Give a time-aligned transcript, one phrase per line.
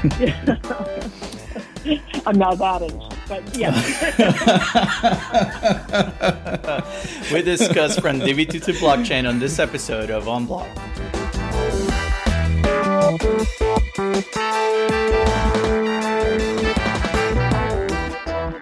[2.26, 2.80] I'm not that
[3.28, 3.72] but yeah.
[7.32, 10.68] we discuss from DB2 to blockchain on this episode of OnBlock.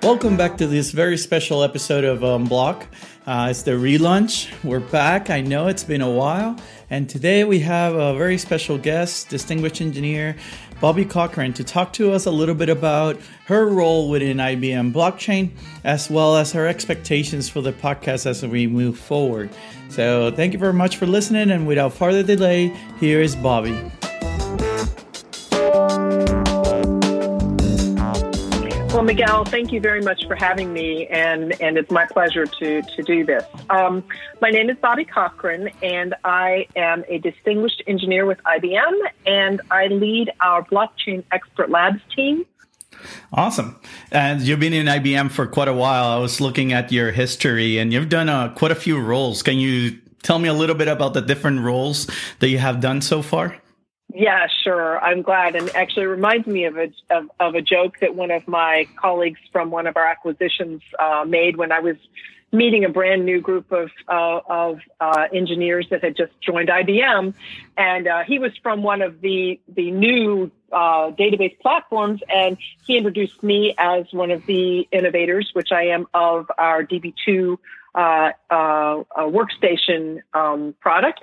[0.08, 2.86] Welcome back to this very special episode of OnBlock.
[3.26, 4.50] Uh, it's the relaunch.
[4.64, 5.28] We're back.
[5.28, 6.56] I know it's been a while.
[6.88, 10.34] And today we have a very special guest, distinguished engineer
[10.80, 15.50] Bobbie Cochrane, to talk to us a little bit about her role within IBM blockchain,
[15.84, 19.50] as well as her expectations for the podcast as we move forward.
[19.90, 21.50] So, thank you very much for listening.
[21.50, 24.07] And without further delay, here is Bobbie.
[29.08, 33.02] Miguel, thank you very much for having me, and, and it's my pleasure to, to
[33.02, 33.42] do this.
[33.70, 34.04] Um,
[34.42, 38.92] my name is Bobbie Cochrane, and I am a distinguished engineer with IBM,
[39.24, 42.44] and I lead our Blockchain Expert Labs team.
[43.32, 43.80] Awesome.
[44.12, 46.08] And you've been in IBM for quite a while.
[46.10, 49.42] I was looking at your history, and you've done uh, quite a few roles.
[49.42, 53.00] Can you tell me a little bit about the different roles that you have done
[53.00, 53.56] so far?
[54.14, 54.98] Yeah, sure.
[54.98, 58.48] I'm glad, and actually reminds me of a of, of, a joke that one of
[58.48, 61.96] my colleagues from one of our acquisitions uh, made when I was
[62.50, 67.34] meeting a brand new group of uh, of uh, engineers that had just joined IBM,
[67.76, 72.56] and uh, he was from one of the the new uh, database platforms, and
[72.86, 77.58] he introduced me as one of the innovators, which I am of our DB2
[77.94, 81.20] uh, uh, workstation um, product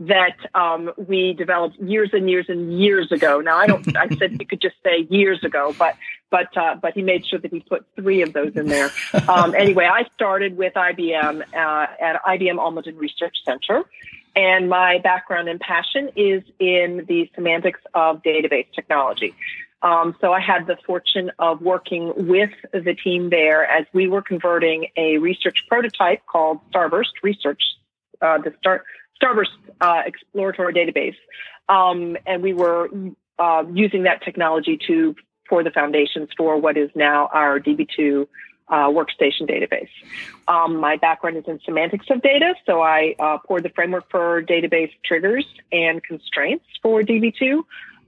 [0.00, 3.40] that um, we developed years and years and years ago.
[3.40, 3.96] Now, I don't.
[3.96, 5.96] I said you could just say years ago, but
[6.30, 8.90] but uh, but he made sure that he put three of those in there.
[9.28, 13.84] Um, anyway, I started with IBM uh, at IBM Almaden Research Center.
[14.36, 19.34] And my background and passion is in the semantics of database technology.
[19.82, 24.22] Um, so I had the fortune of working with the team there as we were
[24.22, 27.62] converting a research prototype called Starburst Research,
[28.20, 28.84] uh, the Star,
[29.22, 29.46] Starburst
[29.80, 31.16] uh, exploratory database,
[31.68, 32.88] um, and we were
[33.38, 35.14] uh, using that technology to
[35.48, 38.26] for the foundations for what is now our DB2
[38.68, 39.88] uh, workstation database.
[40.46, 44.42] Um, my background is in semantics of data, so I uh, poured the framework for
[44.42, 47.62] database triggers and constraints for DB2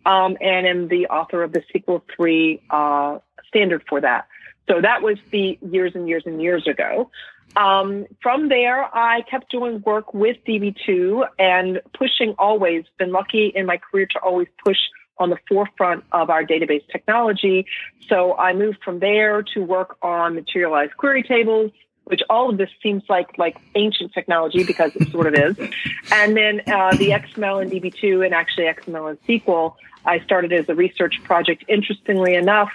[0.06, 3.19] um, and am the author of the SQL 3 uh,
[3.49, 4.27] standard for that.
[4.69, 7.11] So that was the years and years and years ago.
[7.56, 13.66] Um, from there, I kept doing work with DB2 and pushing always, been lucky in
[13.66, 14.78] my career to always push
[15.19, 17.66] on the forefront of our database technology.
[18.09, 21.72] So I moved from there to work on materialized query tables,
[22.05, 25.56] which all of this seems like like ancient technology because it sort of is.
[26.12, 29.75] And then uh, the XML and DB2 and actually XML and SQL
[30.05, 31.65] I started as a research project.
[31.69, 32.71] Interestingly enough,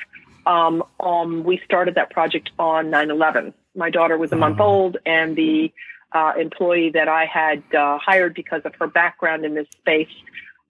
[0.45, 3.53] um, um, we started that project on 9/11.
[3.75, 4.61] My daughter was a month mm-hmm.
[4.61, 5.73] old, and the
[6.11, 10.09] uh, employee that I had uh, hired because of her background in this space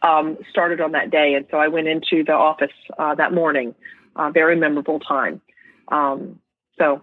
[0.02, 3.76] um, started on that day, and so I went into the office uh, that morning.
[4.16, 5.42] Uh, very memorable time.
[5.90, 6.40] Um,
[6.78, 7.02] so.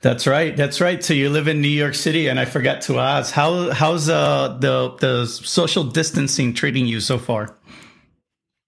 [0.00, 0.56] That's right.
[0.56, 1.02] That's right.
[1.02, 4.56] So you live in New York City, and I forgot to ask how how's uh,
[4.60, 7.54] the the social distancing treating you so far?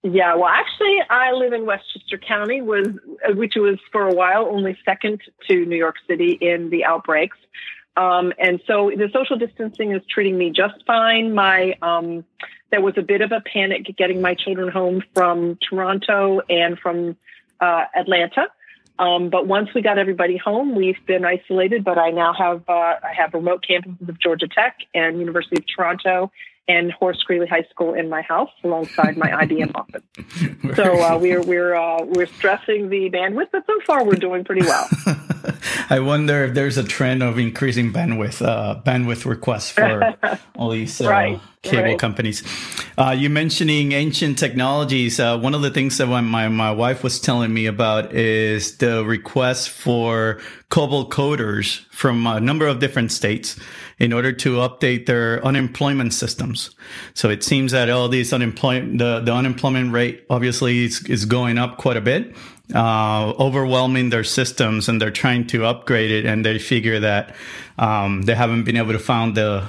[0.03, 2.87] Yeah, well, actually, I live in Westchester County, was
[3.35, 7.37] which was for a while only second to New York City in the outbreaks,
[7.97, 11.35] um, and so the social distancing is treating me just fine.
[11.35, 12.23] My um,
[12.71, 17.15] there was a bit of a panic getting my children home from Toronto and from
[17.59, 18.47] uh, Atlanta.
[18.97, 21.83] Um, but once we got everybody home, we've been isolated.
[21.83, 22.71] But I now have uh,
[23.03, 26.31] I have remote campuses of Georgia Tech and University of Toronto
[26.67, 30.03] and Horace Greeley High School in my house alongside my IBM office.
[30.75, 34.61] So uh, we're we're uh, we're stressing the bandwidth, but so far we're doing pretty
[34.61, 34.87] well.
[35.89, 40.15] I wonder if there's a trend of increasing bandwidth uh, bandwidth requests for
[40.55, 41.99] all these uh, right, cable right.
[41.99, 42.43] companies.
[42.97, 45.19] Uh, you mentioning ancient technologies.
[45.19, 49.03] Uh, one of the things that my my wife was telling me about is the
[49.03, 53.59] request for COBOL coders from a number of different states
[54.01, 56.71] in order to update their unemployment systems.
[57.13, 61.59] So it seems that all these unemployment, the, the unemployment rate obviously is, is going
[61.59, 62.35] up quite a bit,
[62.73, 66.25] uh, overwhelming their systems and they're trying to upgrade it.
[66.25, 67.35] And they figure that,
[67.77, 69.67] um, they haven't been able to find the,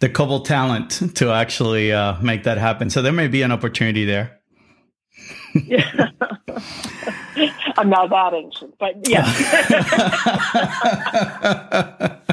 [0.00, 2.90] the COBOL talent to actually, uh, make that happen.
[2.90, 4.40] So there may be an opportunity there.
[5.54, 6.10] yeah.
[7.78, 9.24] I'm not that ancient, but yeah.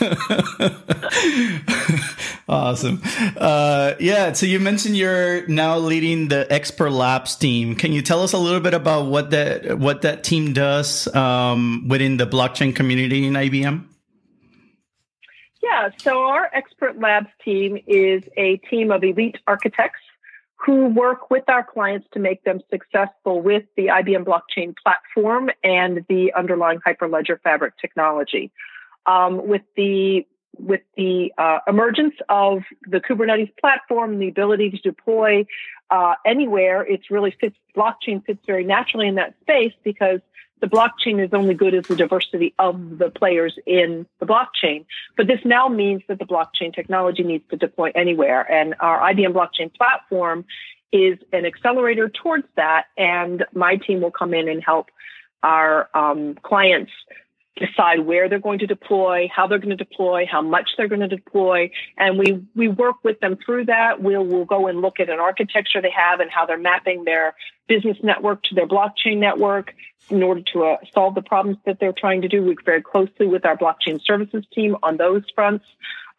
[2.48, 3.00] awesome.
[3.36, 4.32] Uh, yeah.
[4.32, 7.74] So you mentioned you're now leading the Expert Labs team.
[7.74, 11.86] Can you tell us a little bit about what that what that team does um,
[11.88, 13.84] within the blockchain community in IBM?
[15.62, 15.90] Yeah.
[15.98, 20.00] So our Expert Labs team is a team of elite architects
[20.64, 26.04] who work with our clients to make them successful with the IBM blockchain platform and
[26.08, 28.52] the underlying Hyperledger Fabric technology.
[29.06, 30.26] Um, with the
[30.58, 35.46] with the uh, emergence of the Kubernetes platform the ability to deploy
[35.90, 40.20] uh, anywhere, it's really fits blockchain fits very naturally in that space because
[40.60, 44.84] the blockchain is only good as the diversity of the players in the blockchain.
[45.16, 49.32] But this now means that the blockchain technology needs to deploy anywhere, and our IBM
[49.32, 50.44] blockchain platform
[50.92, 52.86] is an accelerator towards that.
[52.98, 54.90] And my team will come in and help
[55.42, 56.92] our um, clients
[57.60, 61.02] decide where they're going to deploy, how they're going to deploy, how much they're going
[61.02, 64.02] to deploy, and we we work with them through that.
[64.02, 67.34] We'll we'll go and look at an architecture they have and how they're mapping their
[67.68, 69.74] business network to their blockchain network
[70.08, 72.42] in order to uh, solve the problems that they're trying to do.
[72.42, 75.64] We work very closely with our blockchain services team on those fronts.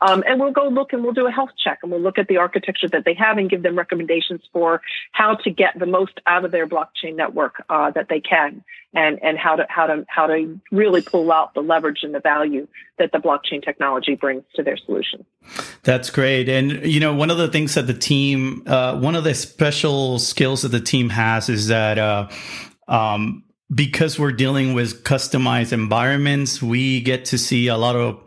[0.02, 2.28] Um, and we'll go look and we'll do a health check and we'll look at
[2.28, 4.82] the architecture that they have and give them recommendations for
[5.12, 8.64] how to get the most out of their blockchain network uh, that they can
[8.94, 12.20] and, and how to how to how to really pull out the leverage and the
[12.20, 12.68] value
[12.98, 15.26] that the blockchain technology brings to their solution.
[15.84, 16.50] That's great.
[16.50, 20.20] And you know, one of the things that the team, uh, one of the special
[20.20, 22.28] skills that the team has is that uh,
[22.88, 23.44] um,
[23.74, 28.22] because we're dealing with customized environments, we get to see a lot of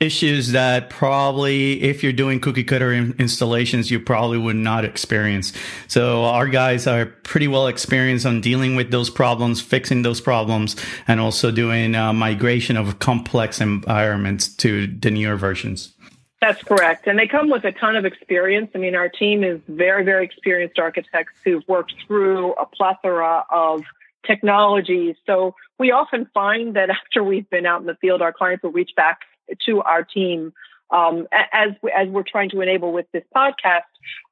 [0.00, 5.52] issues that probably if you're doing cookie cutter in- installations you probably would not experience
[5.88, 10.76] so our guys are pretty well experienced on dealing with those problems fixing those problems
[11.08, 15.94] and also doing uh, migration of complex environments to the newer versions
[16.40, 17.08] that's correct.
[17.08, 18.70] And they come with a ton of experience.
[18.72, 23.82] I mean, our team is very, very experienced architects who've worked through a plethora of
[24.24, 25.16] technologies.
[25.26, 28.70] So we often find that after we've been out in the field, our clients will
[28.70, 29.22] reach back
[29.66, 30.52] to our team
[30.90, 33.82] um, as as we're trying to enable with this podcast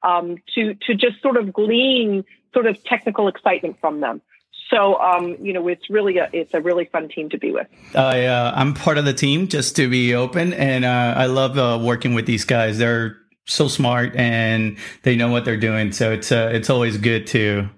[0.02, 4.22] um, to to just sort of glean sort of technical excitement from them.
[4.70, 7.66] So um, you know, it's really a it's a really fun team to be with.
[7.94, 11.58] I uh, I'm part of the team just to be open, and uh, I love
[11.58, 12.78] uh, working with these guys.
[12.78, 13.16] They're
[13.46, 15.93] so smart and they know what they're doing.
[15.93, 17.69] So it's uh, it's always good to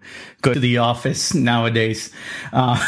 [0.40, 2.10] go to the office nowadays.
[2.52, 2.78] Uh,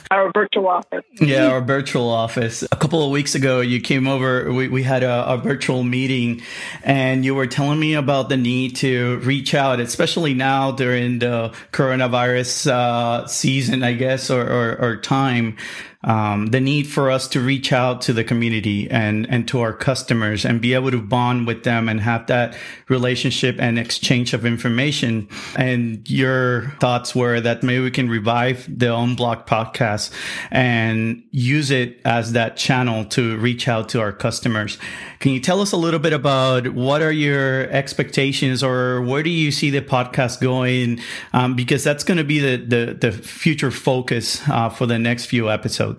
[0.10, 1.04] our virtual office.
[1.20, 2.62] Yeah, our virtual office.
[2.62, 4.52] A couple of weeks ago, you came over.
[4.52, 6.42] We, we had a, a virtual meeting,
[6.82, 11.54] and you were telling me about the need to reach out, especially now during the
[11.72, 15.56] coronavirus uh, season, I guess, or, or, or time
[16.02, 19.74] um, the need for us to reach out to the community and and to our
[19.74, 22.56] customers and be able to bond with them and have that
[22.88, 25.28] relationship and exchange of information.
[25.56, 30.10] And your thoughts were that maybe we can revive the OnBlock podcast
[30.50, 34.78] and use it as that channel to reach out to our customers.
[35.18, 39.28] Can you tell us a little bit about what are your expectations or where do
[39.28, 41.00] you see the podcast going?
[41.34, 45.26] Um, because that's going to be the, the, the future focus uh, for the next
[45.26, 45.89] few episodes.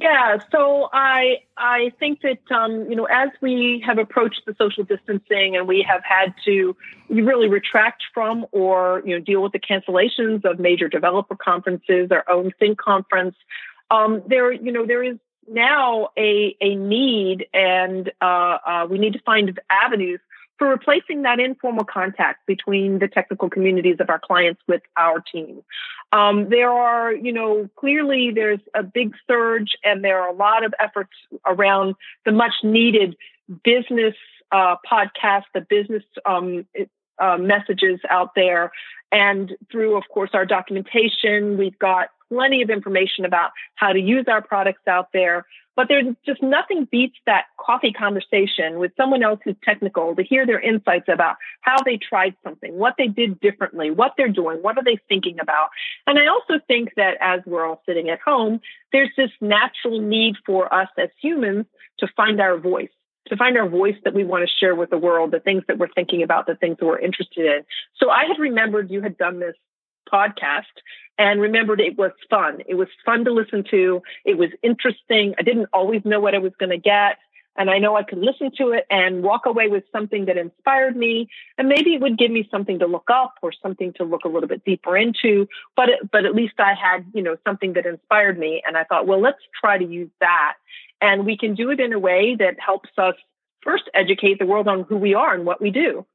[0.00, 4.82] Yeah, so I I think that um, you know as we have approached the social
[4.82, 6.74] distancing and we have had to
[7.10, 12.24] really retract from or you know deal with the cancellations of major developer conferences, our
[12.30, 13.34] own Think conference,
[13.90, 19.12] um, there you know there is now a a need and uh, uh, we need
[19.12, 20.20] to find avenues
[20.60, 25.62] for replacing that informal contact between the technical communities of our clients with our team.
[26.12, 30.62] Um, there are, you know, clearly there's a big surge and there are a lot
[30.62, 31.12] of efforts
[31.46, 31.94] around
[32.26, 33.16] the much needed
[33.64, 34.14] business
[34.52, 36.66] uh, podcast, the business um,
[37.18, 38.70] uh, messages out there.
[39.10, 44.26] And through, of course, our documentation, we've got plenty of information about how to use
[44.28, 45.46] our products out there.
[45.80, 50.44] But there's just nothing beats that coffee conversation with someone else who's technical to hear
[50.44, 54.76] their insights about how they tried something, what they did differently, what they're doing, what
[54.76, 55.70] are they thinking about.
[56.06, 58.60] And I also think that as we're all sitting at home,
[58.92, 61.64] there's this natural need for us as humans
[62.00, 62.90] to find our voice
[63.28, 65.78] to find our voice that we want to share with the world, the things that
[65.78, 67.62] we're thinking about, the things that we're interested in.
[67.96, 69.54] So I had remembered you had done this
[70.12, 70.64] podcast
[71.18, 72.60] and remembered it was fun.
[72.66, 74.02] It was fun to listen to.
[74.24, 75.34] It was interesting.
[75.38, 77.18] I didn't always know what I was going to get.
[77.56, 80.96] And I know I could listen to it and walk away with something that inspired
[80.96, 81.28] me.
[81.58, 84.28] And maybe it would give me something to look up or something to look a
[84.28, 85.48] little bit deeper into.
[85.76, 88.62] But, it, but at least I had, you know, something that inspired me.
[88.66, 90.54] And I thought, well, let's try to use that.
[91.02, 93.14] And we can do it in a way that helps us
[93.62, 96.06] first educate the world on who we are and what we do.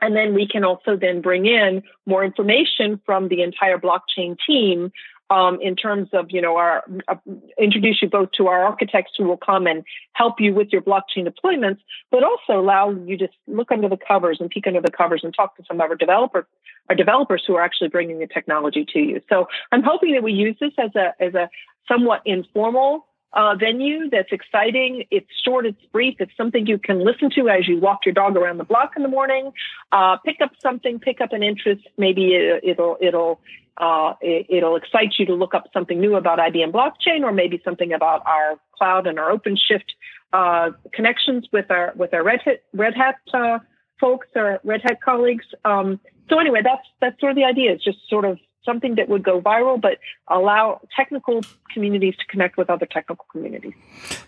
[0.00, 4.92] And then we can also then bring in more information from the entire blockchain team
[5.30, 7.14] um, in terms of, you know, our uh,
[7.56, 11.28] introduce you both to our architects who will come and help you with your blockchain
[11.28, 11.78] deployments,
[12.10, 15.32] but also allow you to look under the covers and peek under the covers and
[15.32, 16.46] talk to some of our developers,
[16.88, 19.20] our developers who are actually bringing the technology to you.
[19.28, 21.48] So I'm hoping that we use this as a as a
[21.86, 25.04] somewhat informal uh, venue that's exciting.
[25.10, 28.36] It's short, it's brief, it's something you can listen to as you walk your dog
[28.36, 29.52] around the block in the morning.
[29.92, 31.82] Uh, pick up something, pick up an interest.
[31.96, 33.40] Maybe it, will it'll
[33.76, 37.60] uh, it, will excite you to look up something new about IBM blockchain, or maybe
[37.64, 39.90] something about our cloud and our OpenShift
[40.32, 43.58] uh, connections with our with our Red Hat Red Hat uh,
[44.00, 45.46] folks or Red Hat colleagues.
[45.64, 47.72] Um, so anyway, that's that's sort of the idea.
[47.72, 49.98] It's just sort of something that would go viral, but
[50.28, 53.72] allow technical communities to connect with other technical communities.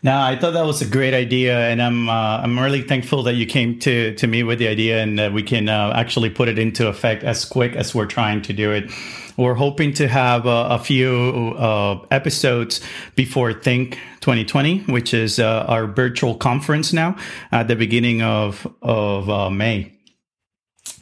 [0.03, 3.35] Now, I thought that was a great idea, and I'm uh, I'm really thankful that
[3.35, 6.49] you came to to me with the idea, and that we can uh, actually put
[6.49, 8.91] it into effect as quick as we're trying to do it.
[9.37, 12.83] We're hoping to have uh, a few uh, episodes
[13.17, 17.17] before Think 2020, which is uh, our virtual conference now
[17.51, 19.93] at the beginning of of May.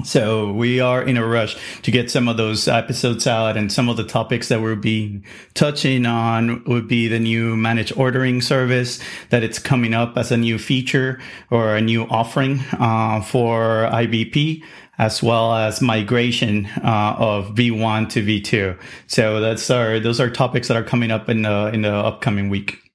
[0.05, 3.89] So we are in a rush to get some of those episodes out and some
[3.89, 5.23] of the topics that we'll be
[5.55, 10.37] touching on would be the new managed ordering service that it's coming up as a
[10.37, 14.63] new feature or a new offering uh, for IBP
[14.99, 18.79] as well as migration uh, of V1 to V2.
[19.07, 22.51] So that's our those are topics that are coming up in the in the upcoming
[22.51, 22.90] week.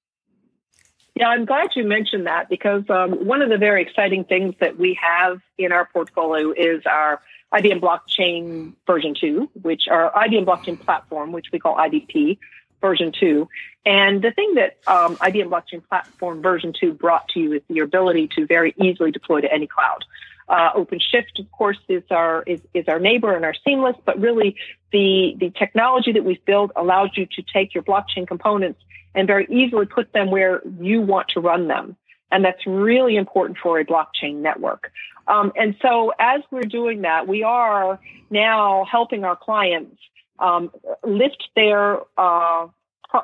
[1.15, 4.77] Yeah, I'm glad you mentioned that because um, one of the very exciting things that
[4.77, 7.22] we have in our portfolio is our
[7.53, 12.38] IBM Blockchain version 2, which our IBM Blockchain platform, which we call IBP
[12.81, 13.48] version 2.
[13.86, 17.79] And the thing that um, IBM Blockchain platform version 2 brought to you is the
[17.79, 20.03] ability to very easily deploy to any cloud.
[20.50, 24.55] Uh, OpenShift, of course, is our is, is our neighbor and our seamless, but really
[24.91, 28.79] the the technology that we've built allows you to take your blockchain components
[29.15, 31.95] and very easily put them where you want to run them.
[32.31, 34.91] And that's really important for a blockchain network.
[35.27, 39.98] Um, and so as we're doing that, we are now helping our clients
[40.39, 40.72] um,
[41.03, 42.67] lift their uh,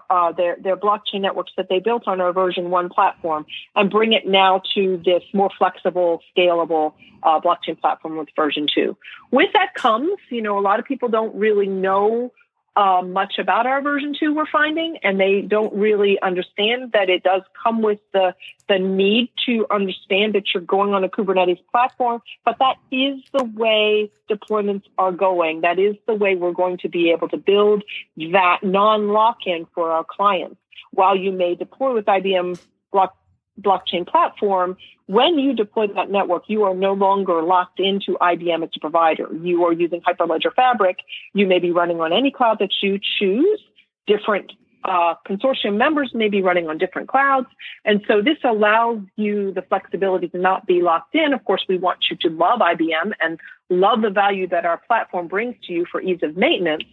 [0.10, 3.46] uh, their their blockchain networks that they built on our version one platform
[3.76, 6.94] and bring it now to this more flexible, scalable
[7.24, 8.96] uh, blockchain platform with version two.
[9.32, 12.32] With that comes, you know, a lot of people don't really know
[12.76, 17.24] uh, much about our version two we're finding, and they don't really understand that it
[17.24, 18.34] does come with the
[18.70, 22.22] the need to understand that you're going on a Kubernetes platform.
[22.46, 25.62] But that is the way deployments are going.
[25.62, 27.84] That is the way we're going to be able to build
[28.18, 30.58] that non lock-in for our clients.
[30.92, 32.60] While you may deploy with IBM
[32.92, 33.16] Block
[33.62, 34.78] blockchain platform,
[35.08, 39.28] when you deploy that network, you are no longer locked into IBM as a provider.
[39.42, 41.00] You are using Hyperledger Fabric.
[41.34, 43.60] You may be running on any cloud that you choose.
[44.08, 44.54] Different
[44.84, 47.48] uh, consortium members may be running on different clouds.
[47.86, 51.34] And so this allows you the flexibility to not be locked in.
[51.34, 53.40] Of course, we want you to love IBM and
[53.70, 56.84] love the value that our platform brings to you for ease of maintenance.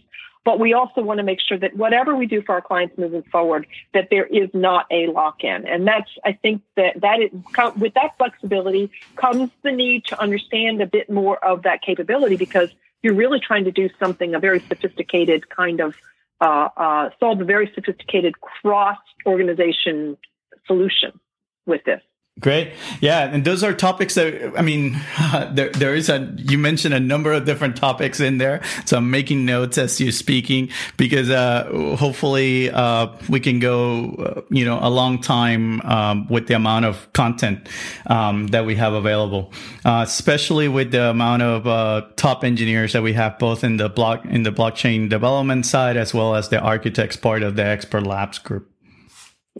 [0.45, 3.23] But we also want to make sure that whatever we do for our clients moving
[3.23, 5.67] forward, that there is not a lock-in.
[5.67, 10.87] And that's, I think that that with that flexibility comes the need to understand a
[10.87, 12.69] bit more of that capability because
[13.03, 15.95] you're really trying to do something, a very sophisticated kind of,
[16.41, 20.17] uh, uh, solve a very sophisticated cross organization
[20.65, 21.19] solution
[21.65, 22.01] with this.
[22.39, 22.73] Great.
[23.01, 23.25] Yeah.
[23.25, 24.99] And those are topics that, I mean,
[25.51, 28.61] there, there is a, you mentioned a number of different topics in there.
[28.85, 34.41] So I'm making notes as you're speaking because, uh, hopefully, uh, we can go, uh,
[34.49, 37.67] you know, a long time, um, with the amount of content,
[38.07, 39.51] um, that we have available,
[39.83, 43.89] uh, especially with the amount of, uh, top engineers that we have both in the
[43.89, 48.05] block, in the blockchain development side as well as the architects part of the expert
[48.05, 48.68] labs group.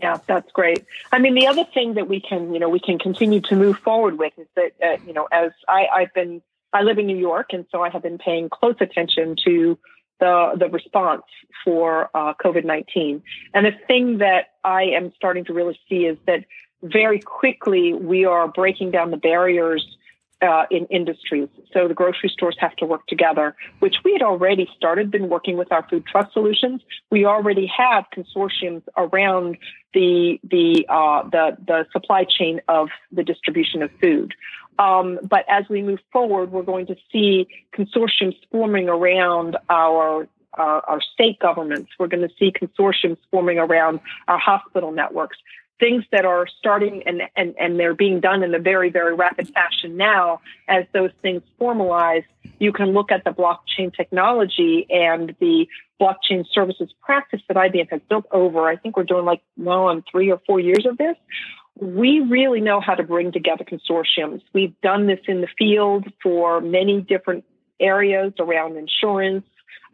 [0.00, 0.86] Yeah, that's great.
[1.12, 3.76] I mean, the other thing that we can, you know, we can continue to move
[3.78, 6.40] forward with is that, uh, you know, as I, I've been,
[6.72, 9.78] I live in New York, and so I have been paying close attention to
[10.20, 11.22] the the response
[11.64, 13.22] for uh, COVID nineteen.
[13.52, 16.44] And the thing that I am starting to really see is that
[16.82, 19.84] very quickly we are breaking down the barriers
[20.42, 21.48] uh, in industries.
[21.72, 25.56] So the grocery stores have to work together, which we had already started, been working
[25.56, 26.82] with our food trust solutions.
[27.10, 29.58] We already have consortiums around
[29.92, 34.34] the the uh, the the supply chain of the distribution of food.
[34.78, 40.80] Um, but as we move forward, we're going to see consortiums forming around our our,
[40.88, 41.90] our state governments.
[41.98, 45.36] We're going to see consortiums forming around our hospital networks.
[45.80, 49.50] Things that are starting and, and, and they're being done in a very, very rapid
[49.52, 52.24] fashion now, as those things formalize,
[52.58, 55.66] you can look at the blockchain technology and the
[56.00, 60.04] blockchain services practice that IBM has built over, I think we're doing like well on
[60.10, 61.16] three or four years of this.
[61.76, 64.42] We really know how to bring together consortiums.
[64.52, 67.44] We've done this in the field for many different
[67.80, 69.44] areas around insurance,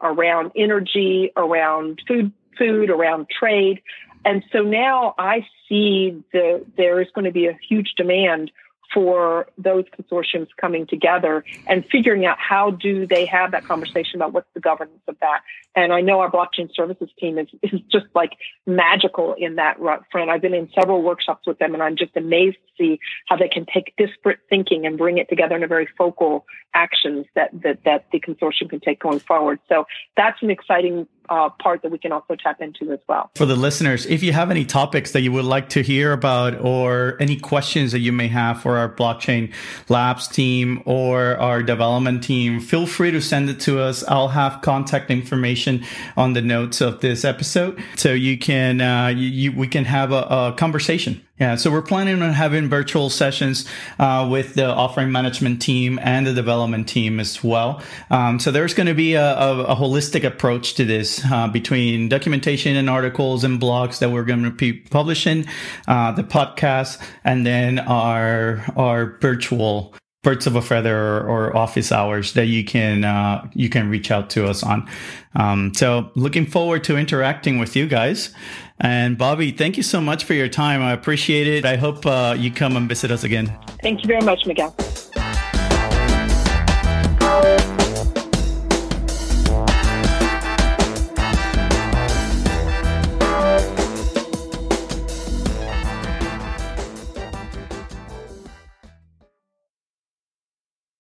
[0.03, 3.81] around energy, around food, food, around trade.
[4.27, 8.51] And so now I see the, there is going to be a huge demand
[8.93, 14.33] for those consortiums coming together and figuring out how do they have that conversation about
[14.33, 15.41] what's the governance of that.
[15.75, 18.33] And I know our blockchain services team is, is just like
[18.67, 19.79] magical in that
[20.11, 20.31] front.
[20.31, 23.49] I've been in several workshops with them and I'm just amazed to see how they
[23.49, 27.85] can take disparate thinking and bring it together in a very focal actions that, that,
[27.85, 29.59] that the consortium can take going forward.
[29.69, 33.31] So that's an exciting uh, part that we can also tap into as well.
[33.35, 36.61] For the listeners, if you have any topics that you would like to hear about
[36.61, 39.53] or any questions that you may have for our blockchain
[39.89, 44.05] labs team or our development team, feel free to send it to us.
[44.09, 45.85] I'll have contact information
[46.17, 50.13] on the notes of this episode so you can uh, you, you, we can have
[50.13, 53.67] a, a conversation yeah, so we're planning on having virtual sessions
[53.99, 57.83] uh, with the offering management team and the development team as well.
[58.11, 62.09] Um, so there's going to be a, a, a, holistic approach to this uh, between
[62.09, 65.47] documentation and articles and blogs that we're going to be publishing,
[65.87, 69.95] uh, the podcast, and then our our virtual
[70.27, 74.11] birds of a feather or, or office hours that you can uh, you can reach
[74.11, 74.85] out to us on.
[75.37, 78.35] Um, so looking forward to interacting with you guys.
[78.81, 80.83] And Bobbie, thank you so much for your time.
[80.83, 81.65] I appreciate it.
[81.65, 83.57] I hope uh, you come and visit us again.
[83.83, 84.75] Thank you very much, Miguel.